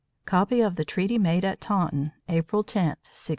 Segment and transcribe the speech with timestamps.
[0.25, 2.97] COPY OF THE TREATY MADE AT TAUNTON, APRIL 10, 1671.